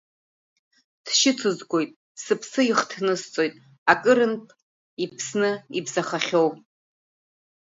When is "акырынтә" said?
3.91-4.51